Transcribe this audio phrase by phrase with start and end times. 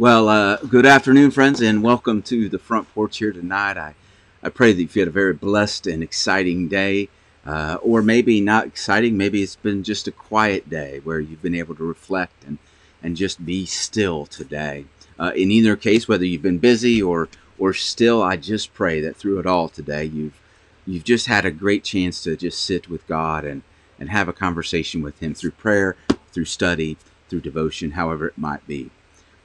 [0.00, 3.76] Well, uh, good afternoon, friends, and welcome to the front porch here tonight.
[3.76, 3.94] I,
[4.42, 7.10] I pray that you've had a very blessed and exciting day,
[7.44, 9.18] uh, or maybe not exciting.
[9.18, 12.56] Maybe it's been just a quiet day where you've been able to reflect and,
[13.02, 14.86] and just be still today.
[15.18, 19.16] Uh, in either case, whether you've been busy or or still, I just pray that
[19.18, 20.40] through it all today, you've
[20.86, 23.60] you've just had a great chance to just sit with God and
[23.98, 25.94] and have a conversation with Him through prayer,
[26.32, 26.96] through study,
[27.28, 28.90] through devotion, however it might be.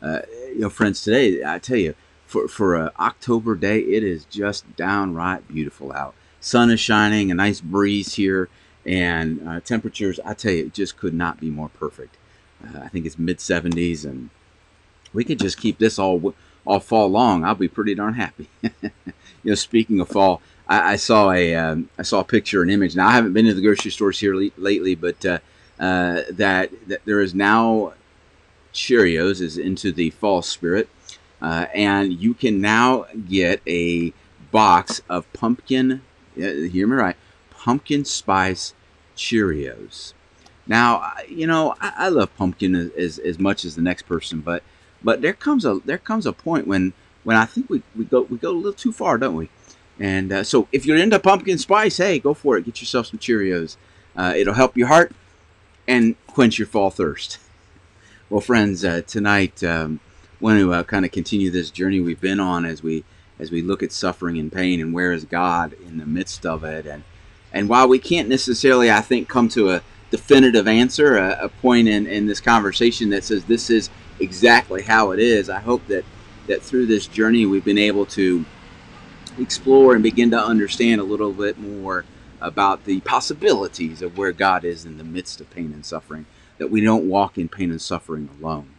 [0.01, 4.25] Uh, you know, friends, today I tell you, for for a October day, it is
[4.25, 6.15] just downright beautiful out.
[6.39, 8.49] Sun is shining, a nice breeze here,
[8.85, 10.19] and uh, temperatures.
[10.25, 12.17] I tell you, it just could not be more perfect.
[12.63, 14.29] Uh, I think it's mid 70s, and
[15.13, 16.33] we could just keep this all
[16.65, 17.43] all fall long.
[17.43, 18.49] I'll be pretty darn happy.
[18.61, 18.71] you
[19.43, 22.95] know, speaking of fall, I, I saw a um, I saw a picture, an image.
[22.95, 25.39] Now I haven't been to the grocery stores here le- lately, but uh,
[25.79, 27.93] uh, that that there is now
[28.75, 30.89] Cheerios is into the fall spirit,
[31.41, 34.13] uh, and you can now get a
[34.51, 36.01] box of pumpkin.
[36.35, 37.15] Hear me right,
[37.49, 38.73] pumpkin spice
[39.15, 40.13] Cheerios.
[40.67, 44.41] Now, you know I, I love pumpkin as, as, as much as the next person,
[44.41, 44.61] but
[45.01, 46.91] but there comes a there comes a point when
[47.23, 49.49] when I think we, we go we go a little too far, don't we?
[49.97, 52.65] And uh, so if you're into pumpkin spice, hey, go for it.
[52.65, 53.77] Get yourself some Cheerios.
[54.17, 55.13] Uh, it'll help your heart
[55.87, 57.39] and quench your fall thirst.
[58.27, 59.99] Well, friends, uh, tonight um,
[60.39, 63.03] want to uh, kind of continue this journey we've been on as we
[63.37, 66.63] as we look at suffering and pain and where is God in the midst of
[66.63, 66.87] it.
[66.87, 67.03] And
[67.53, 71.87] and while we can't necessarily, I think, come to a definitive answer, a, a point
[71.87, 76.03] in, in this conversation that says this is exactly how it is, I hope that
[76.47, 78.43] that through this journey we've been able to
[79.37, 82.05] explore and begin to understand a little bit more
[82.41, 86.25] about the possibilities of where God is in the midst of pain and suffering
[86.57, 88.69] that we don't walk in pain and suffering alone.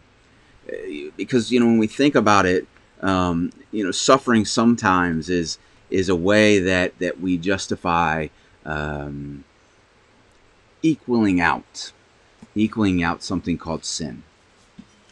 [0.67, 2.67] Uh, because you know when we think about it,
[3.01, 5.57] um, you know suffering sometimes is
[5.89, 8.27] is a way that that we justify
[8.65, 9.43] um,
[10.81, 11.91] equaling out,
[12.55, 14.23] equaling out something called sin.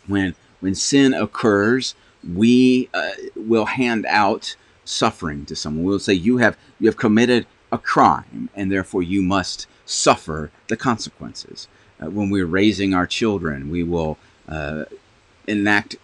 [0.07, 1.95] When when sin occurs,
[2.27, 5.85] we uh, will hand out suffering to someone.
[5.85, 10.75] We'll say you have you have committed a crime, and therefore you must suffer the
[10.77, 11.67] consequences
[12.01, 14.17] uh, when we're raising our children, we will
[14.47, 14.85] uh,
[15.47, 15.95] enact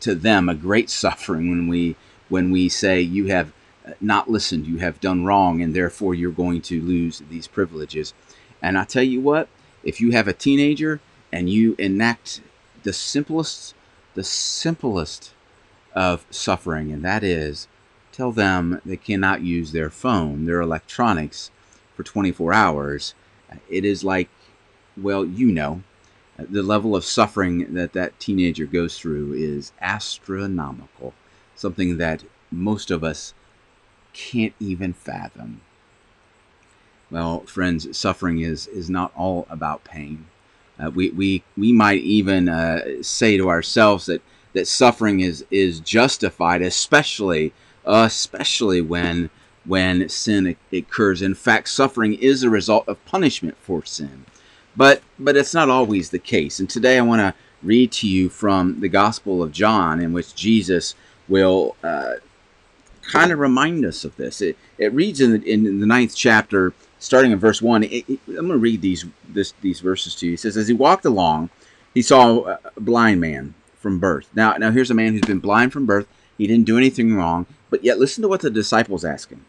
[0.00, 1.96] to them a great suffering when we
[2.28, 3.52] when we say you have
[4.00, 8.14] not listened, you have done wrong, and therefore you're going to lose these privileges.
[8.62, 9.48] And I tell you what,
[9.82, 12.40] if you have a teenager and you enact
[12.82, 13.74] the simplest,
[14.14, 15.34] the simplest
[15.94, 17.68] of suffering, and that is
[18.10, 21.50] tell them they cannot use their phone, their electronics,
[21.94, 23.14] for 24 hours.
[23.68, 24.28] It is like
[24.96, 25.82] well, you know,
[26.38, 31.14] the level of suffering that that teenager goes through is astronomical,
[31.54, 33.34] something that most of us
[34.12, 35.60] can't even fathom.
[37.10, 40.26] Well, friends, suffering is is not all about pain.
[40.78, 44.22] Uh, we, we we might even uh, say to ourselves that
[44.54, 47.52] that suffering is is justified, especially
[47.84, 49.30] especially when
[49.64, 51.22] when sin occurs.
[51.22, 54.24] In fact, suffering is a result of punishment for sin.
[54.76, 56.58] But but it's not always the case.
[56.58, 60.34] And today I want to read to you from the Gospel of John, in which
[60.34, 60.94] Jesus
[61.28, 62.14] will uh,
[63.02, 64.40] kind of remind us of this.
[64.40, 67.84] It, it reads in the, in the ninth chapter, starting in verse one.
[67.84, 70.32] It, it, I'm going to read these this, these verses to you.
[70.32, 71.50] He says, as he walked along,
[71.94, 74.28] he saw a blind man from birth.
[74.34, 76.08] Now now here's a man who's been blind from birth.
[76.36, 79.44] He didn't do anything wrong, but yet listen to what the disciples ask him.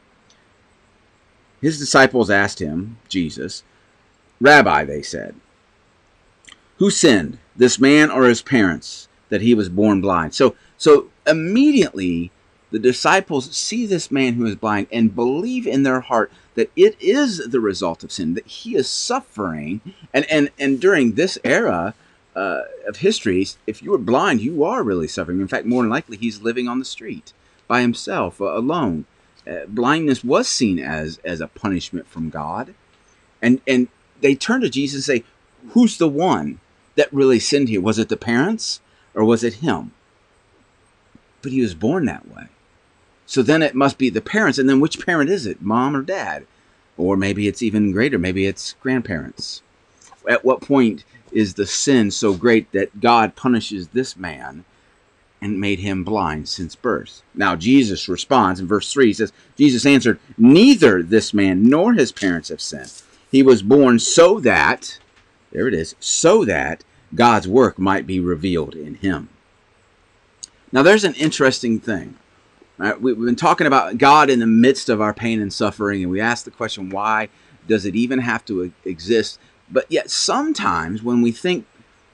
[1.62, 3.64] His disciples asked him, Jesus,
[4.42, 5.36] Rabbi, they said,
[6.78, 10.36] who sinned, this man or his parents, that he was born blind?
[10.36, 12.32] So, so immediately
[12.72, 16.98] the disciples see this man who is blind and believe in their heart that it
[17.00, 19.82] is the result of sin, that he is suffering.
[20.14, 21.94] And, and, and during this era
[22.36, 25.40] uh, of history, if you were blind, you are really suffering.
[25.40, 27.32] In fact, more than likely, he's living on the street
[27.68, 29.06] by himself, uh, alone.
[29.48, 32.74] Uh, blindness was seen as, as a punishment from God.
[33.42, 33.88] And, and
[34.22, 35.26] they turn to Jesus and say,
[35.70, 36.60] Who's the one
[36.96, 37.82] that really sinned here?
[37.82, 38.82] Was it the parents
[39.14, 39.92] or was it him?
[41.42, 42.48] But he was born that way.
[43.26, 44.58] So then it must be the parents.
[44.58, 45.62] And then which parent is it?
[45.62, 46.46] Mom or dad?
[46.98, 48.18] Or maybe it's even greater.
[48.18, 49.62] Maybe it's grandparents.
[50.30, 54.64] At what point is the sin so great that God punishes this man
[55.42, 57.22] and made him blind since birth?
[57.34, 62.12] Now, Jesus responds in verse 3 He says, Jesus answered, Neither this man nor his
[62.12, 62.92] parents have sinned
[63.36, 64.98] he was born so that,
[65.52, 69.28] there it is, so that God's work might be revealed in him.
[70.72, 72.16] Now, there's an interesting thing.
[72.80, 73.02] Uh, right?
[73.02, 76.22] We've been talking about God in the midst of our pain and suffering, and we
[76.22, 77.28] ask the question, why
[77.68, 79.38] does it even have to exist?
[79.70, 81.66] But yet, sometimes when we think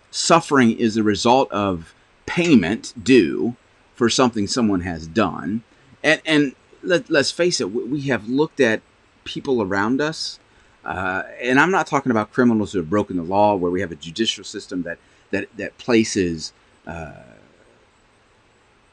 [0.09, 1.93] suffering is a result of
[2.25, 3.55] payment due
[3.93, 5.61] for something someone has done,
[6.03, 8.81] and, and let, us face it, we have looked at
[9.23, 10.39] people around us,
[10.83, 13.91] uh, and I'm not talking about criminals who have broken the law, where we have
[13.91, 14.97] a judicial system that
[15.31, 16.53] that that places
[16.87, 17.13] uh,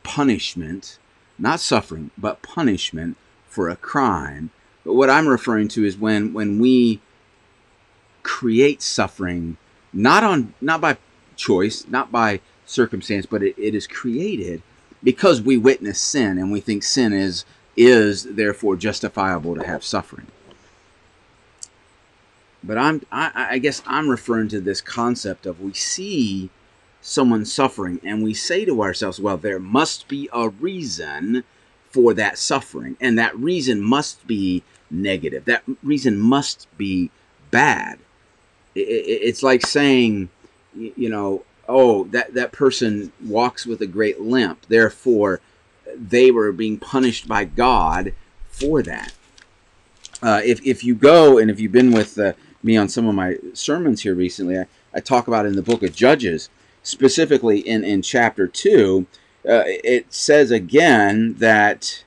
[0.03, 0.99] punishment,
[1.39, 4.51] not suffering, but punishment for a crime.
[4.85, 7.01] But what I'm referring to is when when we
[8.23, 9.57] create suffering,
[9.93, 10.99] not on not by
[11.37, 14.63] choice, not by circumstance, but it, it is created
[15.03, 17.47] because we witness sin and we think sin is
[17.77, 20.27] is therefore justifiable to have suffering.
[22.63, 26.51] But I'm I, I guess I'm referring to this concept of we see
[27.01, 31.45] someone suffering and we say to ourselves, well, there must be a reason
[31.91, 35.45] for that suffering, and that reason must be negative.
[35.47, 37.11] That reason must be
[37.51, 37.99] bad.
[38.75, 40.29] It's like saying,
[40.75, 45.41] you know, oh, that, that person walks with a great limp, therefore
[45.95, 48.13] they were being punished by God
[48.49, 49.15] for that.
[50.23, 52.33] Uh, if, if you go and if you've been with uh,
[52.63, 55.83] me on some of my sermons here recently, I, I talk about in the book
[55.83, 56.51] of Judges
[56.83, 59.07] specifically in, in chapter 2,
[59.49, 62.05] uh, it says again that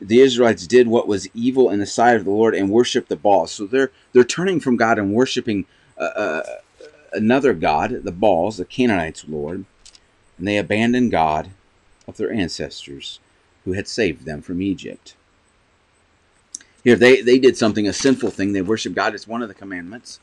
[0.00, 3.16] the Israelites did what was evil in the sight of the Lord and worshiped the
[3.16, 3.52] Baals.
[3.52, 5.64] So they're they're turning from God and worshiping
[5.98, 6.42] uh, uh,
[7.12, 9.64] another god, the Baals, the Canaanites' Lord,
[10.38, 11.50] and they abandoned God
[12.06, 13.20] of their ancestors
[13.64, 15.16] who had saved them from Egypt.
[16.86, 18.52] Here they, they did something, a sinful thing.
[18.52, 19.12] They worship God.
[19.12, 20.20] It's one of the commandments.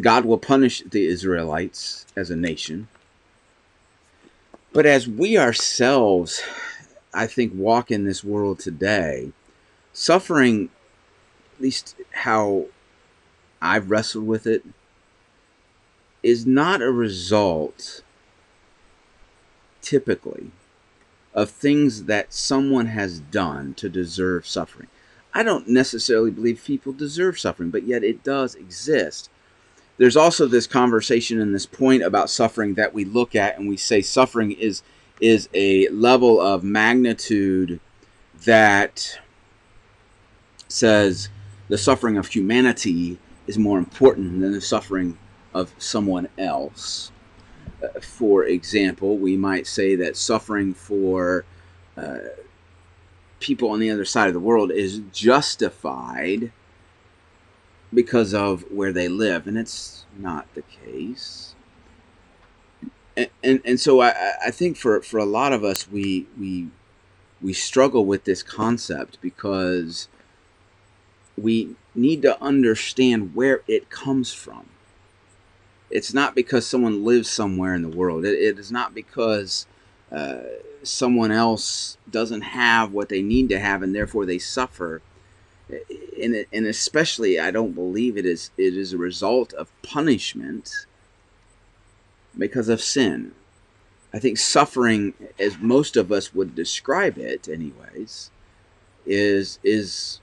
[0.00, 2.88] God will punish the Israelites as a nation.
[4.72, 6.42] But as we ourselves,
[7.14, 9.30] I think, walk in this world today,
[9.92, 10.70] suffering,
[11.54, 12.66] at least how
[13.60, 14.64] I've wrestled with it,
[16.20, 18.02] is not a result,
[19.80, 20.50] typically,
[21.32, 24.88] of things that someone has done to deserve suffering.
[25.34, 29.30] I don't necessarily believe people deserve suffering, but yet it does exist
[29.98, 33.76] there's also this conversation and this point about suffering that we look at and we
[33.76, 34.82] say suffering is
[35.20, 37.78] is a level of magnitude
[38.44, 39.20] that
[40.66, 41.28] says
[41.68, 45.16] the suffering of humanity is more important than the suffering
[45.54, 47.12] of someone else.
[47.80, 51.44] Uh, for example, we might say that suffering for
[51.96, 52.18] uh,
[53.42, 56.52] people on the other side of the world is justified
[57.92, 61.54] because of where they live, and it's not the case.
[63.16, 66.68] And, and, and so I, I think for, for a lot of us, we, we,
[67.42, 70.08] we struggle with this concept because
[71.36, 74.66] we need to understand where it comes from.
[75.90, 78.24] It's not because someone lives somewhere in the world.
[78.24, 79.66] it, it is not because
[80.10, 80.38] uh,
[80.82, 85.02] someone else doesn't have what they need to have and therefore they suffer
[86.20, 90.86] and, and especially I don't believe it is it is a result of punishment
[92.36, 93.32] because of sin.
[94.14, 98.30] I think suffering, as most of us would describe it, anyways,
[99.06, 100.20] is is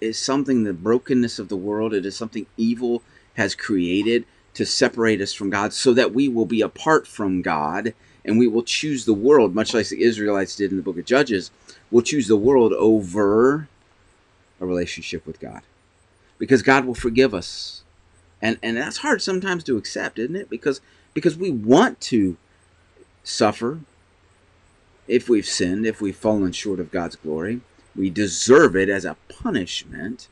[0.00, 1.94] is something the brokenness of the world.
[1.94, 3.02] It is something evil
[3.34, 7.94] has created to separate us from God, so that we will be apart from God
[8.24, 11.04] and we will choose the world, much like the Israelites did in the book of
[11.04, 11.50] Judges,
[11.90, 13.68] we'll choose the world over
[14.60, 15.62] a relationship with God.
[16.38, 17.82] Because God will forgive us.
[18.42, 20.50] And and that's hard sometimes to accept, isn't it?
[20.50, 20.80] Because
[21.14, 22.36] because we want to
[23.22, 23.80] suffer
[25.06, 27.60] if we've sinned, if we've fallen short of God's glory.
[27.94, 30.28] We deserve it as a punishment.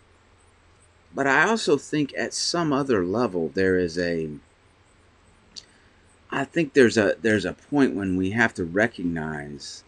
[1.15, 4.31] But I also think at some other level there is a
[6.35, 9.85] I think there's a there's a point when we have to recognize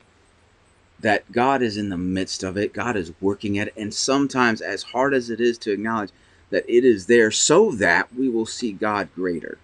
[1.00, 2.74] that God is in the midst of it.
[2.74, 6.10] God is working at it, and sometimes as hard as it is to acknowledge
[6.50, 9.56] that it is there so that we will see God greater.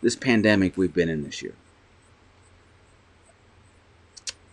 [0.00, 1.54] This pandemic we've been in this year.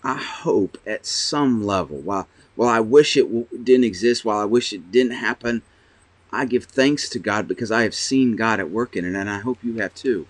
[0.03, 4.73] I hope at some level, while while I wish it didn't exist, while I wish
[4.73, 5.61] it didn't happen,
[6.29, 9.29] I give thanks to God because I have seen God at work in it, and
[9.29, 10.27] I hope you have too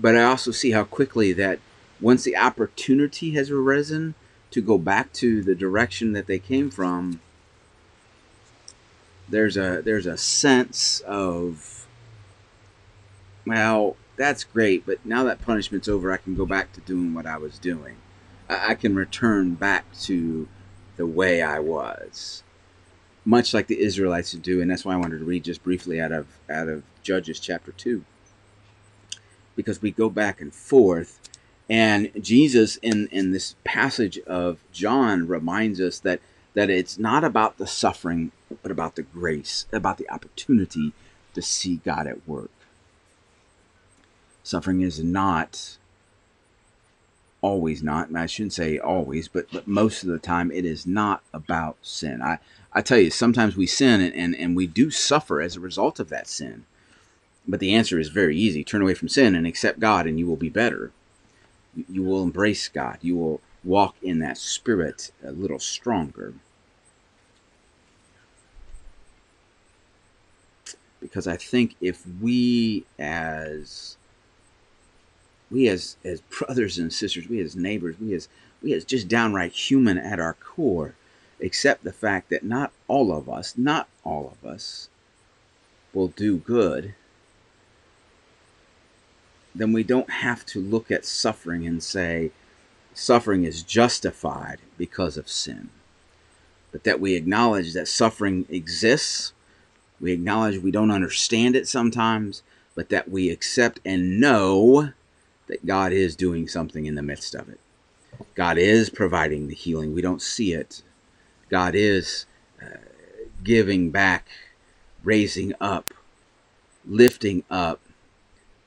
[0.00, 1.58] but I also see how quickly that
[2.00, 4.14] once the opportunity has arisen
[4.50, 7.20] to go back to the direction that they came from,
[9.28, 11.86] there's a there's a sense of
[13.46, 17.26] well, that's great, but now that punishment's over, I can go back to doing what
[17.26, 17.96] I was doing.
[18.48, 20.48] I, I can return back to
[20.96, 22.42] the way I was,
[23.24, 26.12] much like the Israelites do, and that's why I wanted to read just briefly out
[26.12, 28.04] of out of Judges chapter two,
[29.58, 31.18] because we go back and forth,
[31.68, 36.20] and Jesus in in this passage of John reminds us that
[36.54, 38.30] that it's not about the suffering,
[38.62, 40.92] but about the grace, about the opportunity
[41.34, 42.52] to see God at work.
[44.44, 45.76] Suffering is not
[47.40, 50.86] always not, and I shouldn't say always, but, but most of the time it is
[50.86, 52.22] not about sin.
[52.22, 52.38] I,
[52.72, 56.00] I tell you, sometimes we sin and, and, and we do suffer as a result
[56.00, 56.64] of that sin.
[57.48, 60.26] But the answer is very easy turn away from sin and accept God, and you
[60.26, 60.92] will be better.
[61.88, 62.98] You, will embrace God.
[63.00, 66.34] You will walk in that spirit a little stronger.
[71.00, 73.96] because I think if we as
[75.50, 78.28] we as as brothers and sisters, we as neighbors, we as
[78.62, 80.94] we as just downright human at our core,
[81.40, 84.88] accept the fact that not all of us, not all of us
[85.94, 86.94] will do good,
[89.58, 92.30] then we don't have to look at suffering and say
[92.94, 95.70] suffering is justified because of sin.
[96.72, 99.32] But that we acknowledge that suffering exists
[100.00, 102.42] we acknowledge we don't understand it sometimes,
[102.74, 104.92] but that we accept and know
[105.48, 107.58] that God is doing something in the midst of it.
[108.34, 109.94] God is providing the healing.
[109.94, 110.82] We don't see it.
[111.48, 112.26] God is
[112.62, 112.78] uh,
[113.42, 114.28] giving back,
[115.02, 115.94] raising up,
[116.86, 117.80] lifting up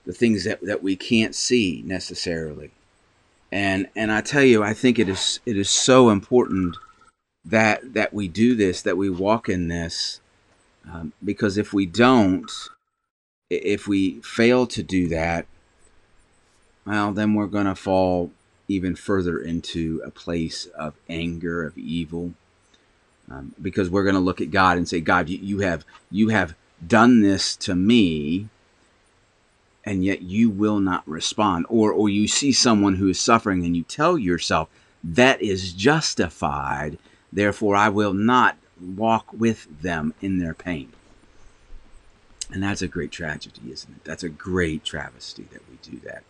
[0.06, 2.72] the things that, that we can't see necessarily.
[3.52, 6.78] And and I tell you, I think it is it is so important
[7.44, 10.22] that that we do this, that we walk in this,
[10.90, 12.50] um, because if we don't,
[13.50, 15.48] if we fail to do that,
[16.86, 18.32] well, then we're going to fall
[18.68, 22.34] even further into a place of anger, of evil,
[23.30, 26.30] um, because we're going to look at God and say, God, you, you have you
[26.30, 26.56] have
[26.86, 28.48] done this to me,
[29.84, 31.66] and yet you will not respond.
[31.70, 34.70] Or or you see someone who is suffering and you tell yourself
[35.04, 36.98] that is justified,
[37.32, 40.92] therefore I will not walk with them in their pain.
[42.52, 44.04] And that's a great tragedy, isn't it?
[44.04, 46.24] That's a great travesty that we do that.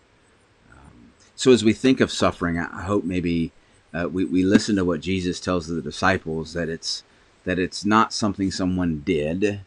[0.71, 3.51] Um, so, as we think of suffering, I hope maybe
[3.93, 7.03] uh, we, we listen to what Jesus tells the disciples that it's
[7.43, 9.61] that it's not something someone did.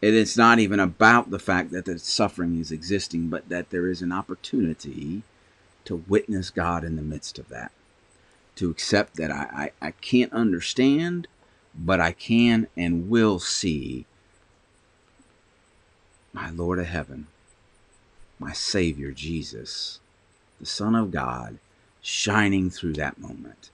[0.00, 3.86] It is not even about the fact that the suffering is existing, but that there
[3.86, 5.22] is an opportunity
[5.84, 7.72] to witness God in the midst of that.
[8.56, 11.28] To accept that I, I, I can't understand,
[11.74, 14.06] but I can and will see
[16.32, 17.26] my Lord of heaven,
[18.38, 20.00] my Savior Jesus,
[20.58, 21.58] the Son of God,
[22.00, 23.70] shining through that moment.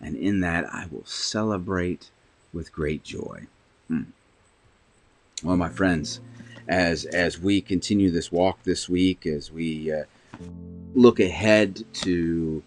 [0.00, 2.10] And in that, I will celebrate
[2.52, 3.46] with great joy.
[3.88, 4.02] Hmm.
[5.44, 6.20] Well, my friends,
[6.66, 10.04] as as we continue this walk this week, as we uh,
[10.94, 12.62] look ahead to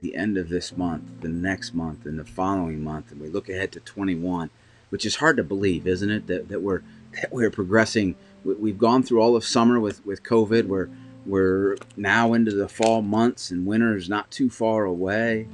[0.00, 3.50] the end of this month, the next month, and the following month, and we look
[3.50, 4.48] ahead to 21,
[4.88, 6.26] which is hard to believe, isn't it?
[6.28, 6.80] That, that we're
[7.20, 8.16] that we're progressing.
[8.42, 10.66] We've gone through all of summer with with COVID.
[10.66, 10.88] We're
[11.26, 15.46] we're now into the fall months, and winter is not too far away,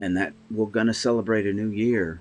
[0.00, 2.20] and that we're to celebrate a new year.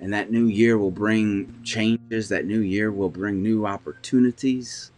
[0.00, 2.30] And that new year will bring changes.
[2.30, 4.90] That new year will bring new opportunities.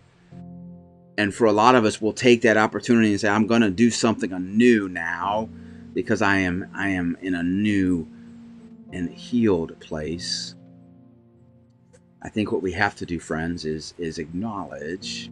[1.18, 3.70] And for a lot of us we'll take that opportunity and say i'm going to
[3.70, 5.48] do something anew now
[5.92, 8.08] because i am i am in a new
[8.92, 10.54] and healed place.
[12.22, 15.30] I think what we have to do friends is is acknowledge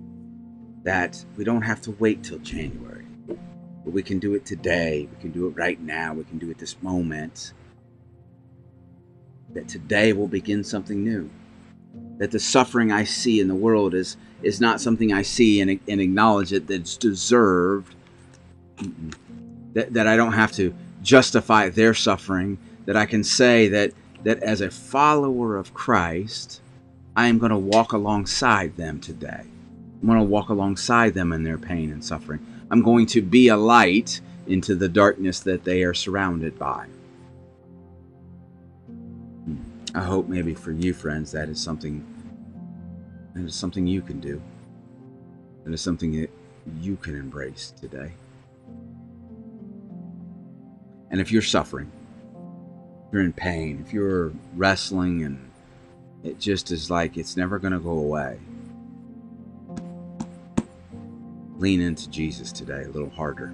[0.82, 3.06] that we don't have to wait till january.
[3.26, 5.08] But we can do it today.
[5.10, 6.14] We can do it right now.
[6.14, 7.52] We can do it this moment
[9.54, 11.28] that today will begin something new
[12.18, 15.78] that the suffering i see in the world is is not something I see and,
[15.88, 17.94] and acknowledge it that's deserved.
[19.74, 22.58] That, that I don't have to justify their suffering.
[22.86, 23.92] That I can say that
[24.22, 26.60] that as a follower of Christ,
[27.16, 29.42] I am going to walk alongside them today.
[29.42, 32.44] I'm going to walk alongside them in their pain and suffering.
[32.70, 36.86] I'm going to be a light into the darkness that they are surrounded by.
[39.94, 42.04] I hope maybe for you, friends, that is something
[43.34, 44.40] that is something you can do.
[45.64, 46.30] And it's something that
[46.80, 48.12] you can embrace today.
[51.10, 51.90] And if you're suffering,
[53.06, 55.50] if you're in pain, if you're wrestling and
[56.22, 58.38] it just is like it's never going to go away,
[61.60, 63.52] Lean into Jesus today a little harder.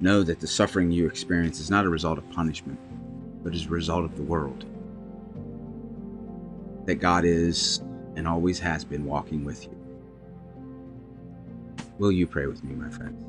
[0.00, 2.78] Know that the suffering you experience is not a result of punishment,
[3.44, 4.64] but as a result of the world.
[6.86, 7.80] That God is
[8.16, 9.76] and always has been walking with you.
[11.98, 13.20] Will you pray with me, my friends?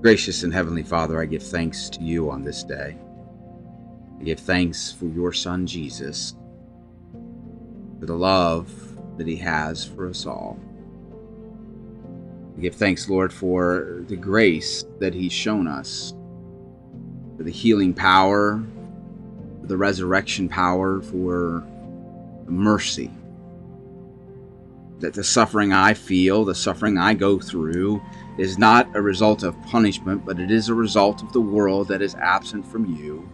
[0.00, 2.96] Gracious and Heavenly Father, I give thanks to you on this day.
[4.20, 6.34] I give thanks for your Son, Jesus,
[8.00, 8.70] for the love
[9.16, 10.58] that he has for us all.
[12.56, 16.12] I give thanks, Lord, for the grace that he's shown us,
[17.44, 18.62] the healing power,
[19.62, 21.64] the resurrection power, for
[22.46, 23.10] mercy.
[24.98, 28.02] That the suffering I feel, the suffering I go through,
[28.38, 32.02] is not a result of punishment, but it is a result of the world that
[32.02, 33.28] is absent from you.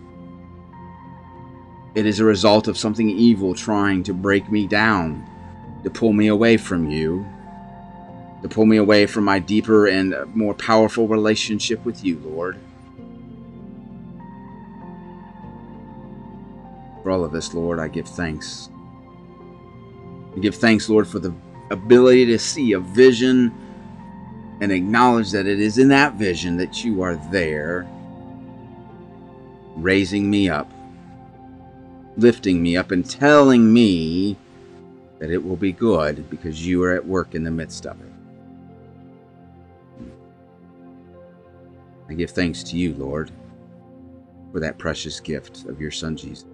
[1.95, 5.25] It is a result of something evil trying to break me down,
[5.85, 7.25] to pull me away from you,
[8.43, 12.59] to pull me away from my deeper and more powerful relationship with you, Lord.
[17.05, 18.71] For all of this, Lord, I give thanks.
[20.35, 21.35] I give thanks, Lord, for the
[21.71, 23.53] ability to see a vision
[24.63, 27.87] and acknowledge that it is in that vision that you are there,
[29.77, 30.73] raising me up,
[32.17, 34.39] lifting me up, and telling me
[35.19, 38.13] that it will be good because you are at work in the midst of it.
[42.09, 43.31] I give thanks to you, Lord,
[44.53, 46.47] for that precious gift of your Son Jesus,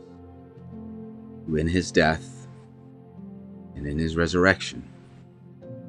[1.51, 2.47] who in his death
[3.75, 4.83] and in his resurrection,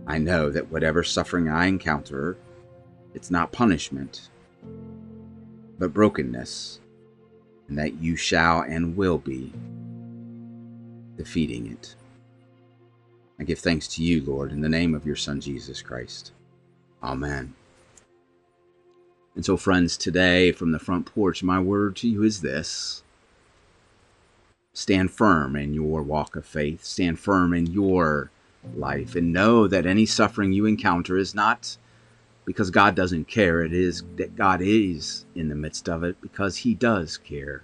[0.08, 2.38] I know that whatever suffering I encounter,
[3.14, 4.30] it's not punishment,
[5.78, 6.80] but brokenness,
[7.68, 9.54] and that you shall and will be
[11.16, 11.96] defeating it.
[13.40, 16.32] I give thanks to you, Lord, in the name of your Son, Jesus Christ.
[17.04, 17.54] Amen.
[19.36, 23.04] And so, friends, today from the front porch, my word to you is this
[24.74, 28.32] stand firm in your walk of faith, stand firm in your
[28.76, 31.78] life, and know that any suffering you encounter is not
[32.46, 36.58] because God doesn't care, it is that God is in the midst of it because
[36.58, 37.64] He does care.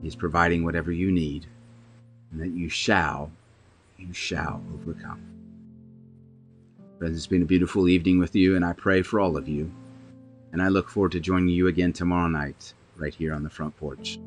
[0.00, 1.46] He's providing whatever you need,
[2.30, 3.30] and that you shall,
[3.98, 5.22] you shall overcome.
[6.98, 9.70] Friends, it's been a beautiful evening with you, and I pray for all of you
[10.52, 13.76] and I look forward to joining you again tomorrow night right here on the front
[13.78, 14.18] porch.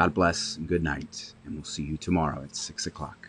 [0.00, 3.28] God bless and good night, and we'll see you tomorrow at 6 o'clock.